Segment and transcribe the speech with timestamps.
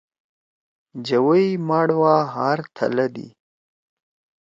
[1.05, 3.27] جوَئی ماڑ وا ہار تھلَدی۔